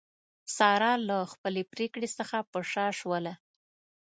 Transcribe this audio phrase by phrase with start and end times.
[0.55, 3.33] ساره له خپلې پرېکړې څخه په شا شوله.